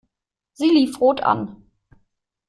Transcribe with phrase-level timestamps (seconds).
[0.53, 1.57] Sie lief rot an.